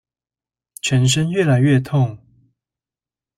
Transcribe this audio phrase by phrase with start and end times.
[0.81, 2.17] 全身越來越痛